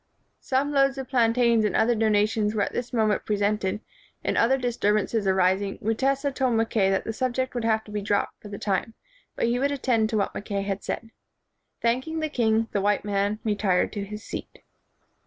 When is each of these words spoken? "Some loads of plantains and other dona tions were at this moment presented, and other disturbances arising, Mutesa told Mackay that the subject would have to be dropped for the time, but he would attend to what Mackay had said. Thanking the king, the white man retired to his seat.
"Some 0.39 0.71
loads 0.71 0.97
of 0.97 1.07
plantains 1.07 1.63
and 1.63 1.75
other 1.75 1.93
dona 1.93 2.25
tions 2.25 2.55
were 2.55 2.63
at 2.63 2.73
this 2.73 2.91
moment 2.91 3.23
presented, 3.23 3.81
and 4.23 4.35
other 4.35 4.57
disturbances 4.57 5.27
arising, 5.27 5.77
Mutesa 5.79 6.33
told 6.33 6.55
Mackay 6.55 6.89
that 6.89 7.03
the 7.03 7.13
subject 7.13 7.53
would 7.53 7.65
have 7.65 7.83
to 7.83 7.91
be 7.91 8.01
dropped 8.01 8.41
for 8.41 8.47
the 8.47 8.57
time, 8.57 8.95
but 9.35 9.45
he 9.45 9.59
would 9.59 9.71
attend 9.71 10.09
to 10.09 10.17
what 10.17 10.33
Mackay 10.33 10.63
had 10.63 10.83
said. 10.83 11.11
Thanking 11.83 12.19
the 12.19 12.29
king, 12.29 12.67
the 12.71 12.81
white 12.81 13.05
man 13.05 13.37
retired 13.43 13.93
to 13.93 14.03
his 14.03 14.23
seat. 14.23 14.63